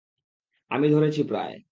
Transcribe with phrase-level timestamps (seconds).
[0.71, 1.53] আমি ধরেছি প্রায়।